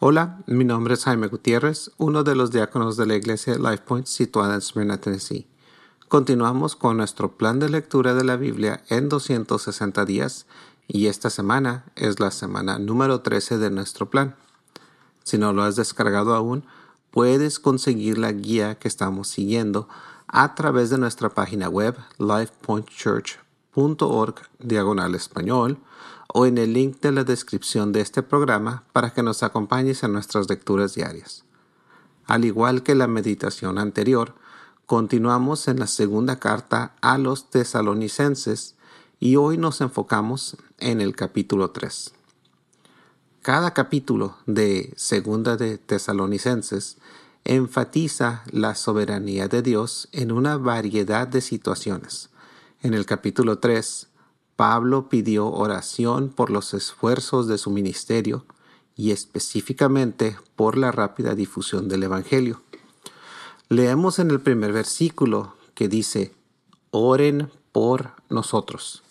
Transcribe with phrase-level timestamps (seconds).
[0.00, 4.06] Hola, mi nombre es Jaime Gutiérrez, uno de los diáconos de la iglesia Life Point
[4.06, 5.48] situada en Smyrna, Tennessee.
[6.06, 10.46] Continuamos con nuestro plan de lectura de la Biblia en 260 días
[10.86, 14.36] y esta semana es la semana número 13 de nuestro plan.
[15.24, 16.64] Si no lo has descargado aún,
[17.10, 19.88] puedes conseguir la guía que estamos siguiendo
[20.28, 21.96] a través de nuestra página web
[23.74, 25.78] lifepointchurch.org diagonal español
[26.32, 30.12] o en el link de la descripción de este programa para que nos acompañes en
[30.12, 31.44] nuestras lecturas diarias.
[32.26, 34.34] Al igual que la meditación anterior,
[34.86, 38.74] continuamos en la segunda carta a los tesalonicenses
[39.18, 42.12] y hoy nos enfocamos en el capítulo 3.
[43.40, 46.98] Cada capítulo de Segunda de Tesalonicenses
[47.44, 52.28] enfatiza la soberanía de Dios en una variedad de situaciones.
[52.80, 54.06] En el capítulo 3,
[54.54, 58.46] Pablo pidió oración por los esfuerzos de su ministerio
[58.94, 62.62] y específicamente por la rápida difusión del Evangelio.
[63.68, 66.36] Leemos en el primer versículo que dice,
[66.92, 69.02] oren por nosotros.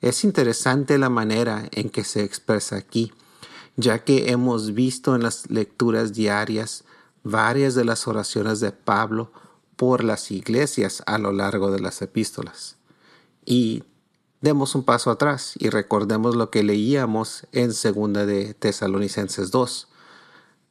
[0.00, 3.12] Es interesante la manera en que se expresa aquí,
[3.76, 6.84] ya que hemos visto en las lecturas diarias
[7.22, 9.30] varias de las oraciones de Pablo
[9.76, 12.79] por las iglesias a lo largo de las epístolas.
[13.44, 13.84] Y
[14.40, 19.88] demos un paso atrás y recordemos lo que leíamos en segunda de Tesalonicenses 2.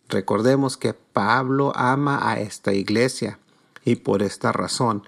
[0.09, 3.39] Recordemos que Pablo ama a esta iglesia
[3.85, 5.03] y por esta razón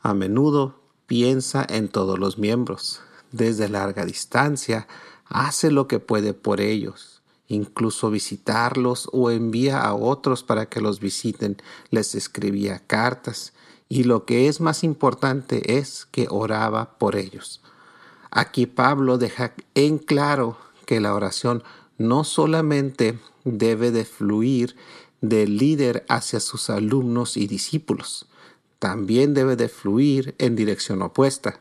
[0.00, 3.00] a menudo piensa en todos los miembros.
[3.32, 4.86] Desde larga distancia
[5.26, 11.00] hace lo que puede por ellos, incluso visitarlos o envía a otros para que los
[11.00, 11.56] visiten.
[11.90, 13.52] Les escribía cartas
[13.88, 17.60] y lo que es más importante es que oraba por ellos.
[18.30, 21.62] Aquí Pablo deja en claro que la oración
[21.98, 24.76] no solamente debe de fluir
[25.20, 28.26] del líder hacia sus alumnos y discípulos,
[28.78, 31.60] también debe de fluir en dirección opuesta.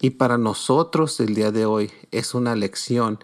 [0.00, 3.18] Y para nosotros el día de hoy es una lección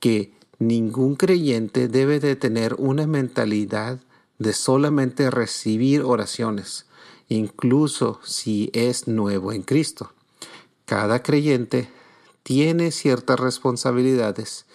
[0.00, 4.00] que ningún creyente debe de tener una mentalidad
[4.38, 6.86] de solamente recibir oraciones,
[7.28, 10.12] incluso si es nuevo en Cristo.
[10.84, 11.90] Cada creyente
[12.42, 14.66] tiene ciertas responsabilidades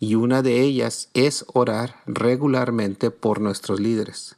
[0.00, 4.36] y una de ellas es orar regularmente por nuestros líderes.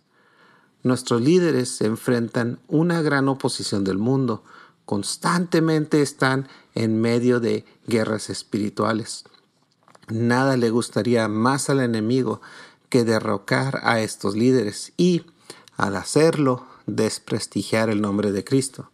[0.83, 4.43] Nuestros líderes se enfrentan una gran oposición del mundo,
[4.87, 9.25] constantemente están en medio de guerras espirituales.
[10.09, 12.41] Nada le gustaría más al enemigo
[12.89, 15.27] que derrocar a estos líderes y,
[15.77, 16.67] al hacerlo,
[16.97, 18.91] desprestigiar el nombre de Cristo.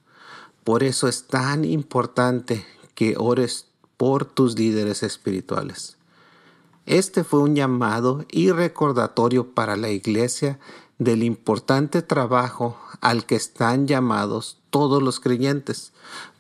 [0.65, 5.97] Por eso es tan importante que ores por tus líderes espirituales.
[6.87, 10.59] Este fue un llamado y recordatorio para la iglesia
[10.99, 15.93] del importante trabajo al que están llamados todos los creyentes.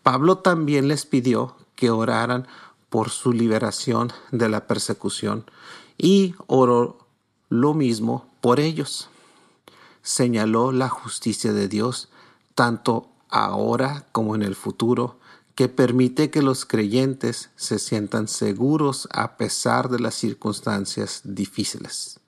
[0.02, 2.46] Pablo también les pidió que oraran
[2.88, 5.44] por su liberación de la persecución
[5.98, 6.98] y oró
[7.48, 9.08] lo mismo por ellos.
[10.06, 12.10] Señaló la justicia de Dios
[12.54, 15.18] tanto ahora como en el futuro
[15.56, 22.20] que permite que los creyentes se sientan seguros a pesar de las circunstancias difíciles.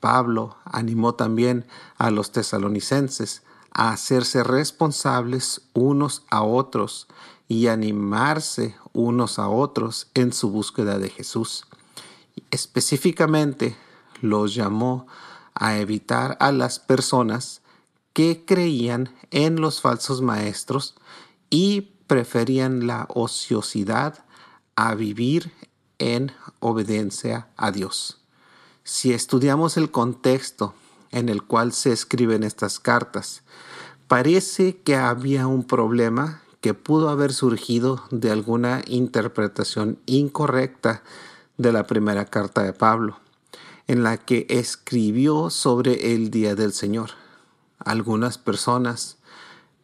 [0.00, 1.66] Pablo animó también
[1.98, 3.42] a los tesalonicenses
[3.74, 7.06] a hacerse responsables unos a otros
[7.48, 11.66] y animarse unos a otros en su búsqueda de Jesús.
[12.50, 13.76] Específicamente
[14.22, 15.06] los llamó
[15.54, 17.62] a evitar a las personas
[18.12, 20.94] que creían en los falsos maestros
[21.50, 24.24] y preferían la ociosidad
[24.76, 25.52] a vivir
[25.98, 28.18] en obediencia a Dios.
[28.84, 30.74] Si estudiamos el contexto
[31.10, 33.42] en el cual se escriben estas cartas,
[34.08, 41.02] parece que había un problema que pudo haber surgido de alguna interpretación incorrecta
[41.58, 43.18] de la primera carta de Pablo,
[43.92, 47.10] en la que escribió sobre el día del Señor.
[47.78, 49.18] Algunas personas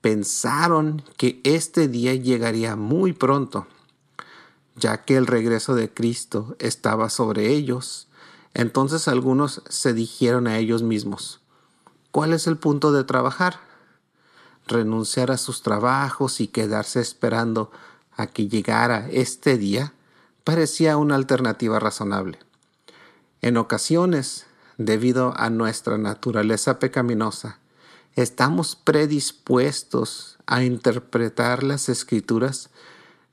[0.00, 3.66] pensaron que este día llegaría muy pronto,
[4.76, 8.08] ya que el regreso de Cristo estaba sobre ellos.
[8.54, 11.42] Entonces algunos se dijeron a ellos mismos,
[12.10, 13.60] ¿cuál es el punto de trabajar?
[14.66, 17.70] Renunciar a sus trabajos y quedarse esperando
[18.16, 19.92] a que llegara este día
[20.44, 22.47] parecía una alternativa razonable.
[23.40, 24.46] En ocasiones,
[24.78, 27.58] debido a nuestra naturaleza pecaminosa,
[28.16, 32.70] estamos predispuestos a interpretar las escrituras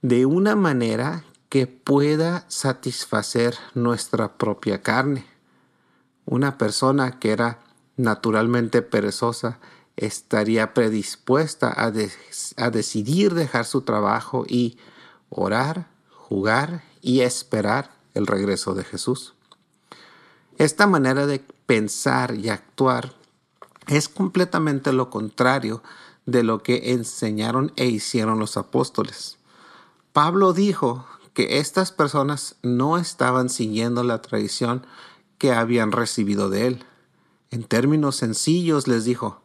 [0.02, 5.25] de una manera que pueda satisfacer nuestra propia carne.
[6.25, 7.60] Una persona que era
[7.98, 9.60] naturalmente perezosa
[9.96, 11.92] estaría predispuesta a,
[12.69, 14.78] decidir dejar su trabajo y
[15.30, 19.34] orar, jugar y esperar el regreso de Jesús.
[20.57, 23.13] Esta manera de pensar y actuar
[23.88, 25.84] es completamente lo contrario
[26.25, 29.38] de lo que enseñaron e hicieron los apóstoles.
[30.13, 34.88] Pablo dijo que estas personas no estaban siguiendo la tradición
[35.38, 36.86] que habían recibido de él.
[37.51, 39.42] En términos sencillos les dijo,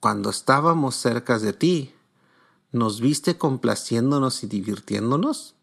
[0.00, 1.94] cuando estábamos cerca de ti,
[2.72, 5.54] ¿nos viste complaciéndonos y divirtiéndonos?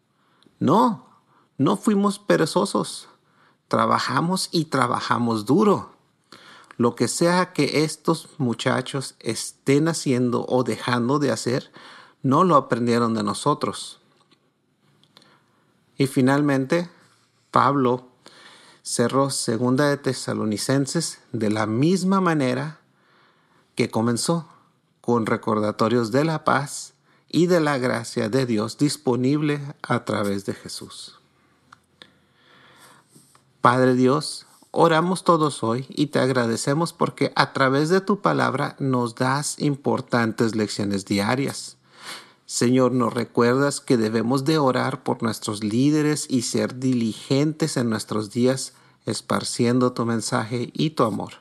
[0.60, 1.06] No,
[1.58, 3.08] no fuimos perezosos.
[3.74, 5.90] Trabajamos y trabajamos duro.
[6.76, 11.72] Lo que sea que estos muchachos estén haciendo o dejando de hacer,
[12.22, 13.98] no lo aprendieron de nosotros.
[15.98, 16.88] Y finalmente,
[17.50, 18.06] Pablo
[18.84, 22.78] cerró Segunda de Tesalonicenses de la misma manera
[23.74, 24.46] que comenzó,
[25.00, 26.94] con recordatorios de la paz
[27.28, 31.18] y de la gracia de Dios disponible a través de Jesús.
[33.64, 39.14] Padre Dios, oramos todos hoy y te agradecemos porque a través de tu palabra nos
[39.14, 41.78] das importantes lecciones diarias.
[42.44, 48.30] Señor, nos recuerdas que debemos de orar por nuestros líderes y ser diligentes en nuestros
[48.30, 48.74] días,
[49.06, 51.32] esparciendo tu mensaje y tu amor.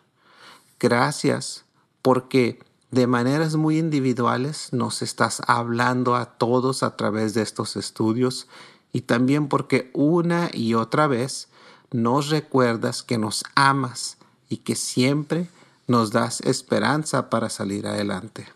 [0.80, 1.66] Gracias
[2.02, 8.48] porque de maneras muy individuales nos estás hablando a todos a través de estos estudios
[8.94, 11.50] y también porque una y otra vez
[11.94, 14.18] nos recuerdas que nos amas
[14.50, 15.48] y que siempre
[15.88, 18.48] nos das esperanza para salir adelante.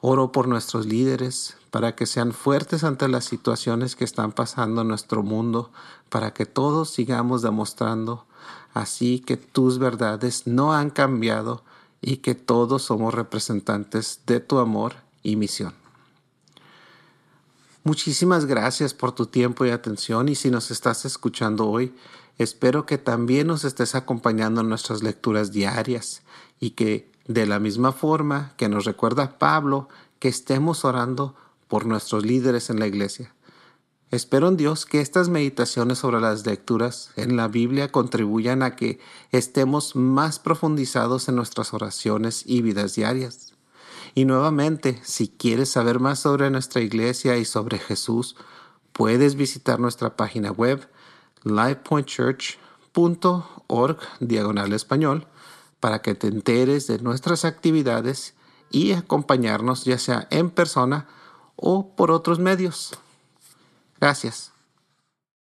[0.00, 4.88] Oro por nuestros líderes para que sean fuertes ante las situaciones que están pasando en
[4.88, 5.70] nuestro mundo,
[6.08, 8.24] para que todos sigamos demostrando
[8.74, 11.62] así que tus verdades no han cambiado
[12.00, 15.74] y que todos somos representantes de tu amor y misión.
[17.84, 21.94] Muchísimas gracias por tu tiempo y atención y si nos estás escuchando hoy,
[22.36, 26.22] espero que también nos estés acompañando en nuestras lecturas diarias
[26.60, 29.88] y que de la misma forma que nos recuerda Pablo,
[30.18, 31.36] que estemos orando
[31.68, 33.34] por nuestros líderes en la iglesia.
[34.10, 38.98] Espero en Dios que estas meditaciones sobre las lecturas en la Biblia contribuyan a que
[39.32, 43.47] estemos más profundizados en nuestras oraciones y vidas diarias.
[44.18, 48.34] Y nuevamente, si quieres saber más sobre nuestra iglesia y sobre Jesús,
[48.92, 50.90] puedes visitar nuestra página web
[51.44, 55.28] livepointchurch.org diagonal español
[55.78, 58.34] para que te enteres de nuestras actividades
[58.72, 61.06] y acompañarnos ya sea en persona
[61.54, 62.98] o por otros medios.
[64.00, 64.50] Gracias.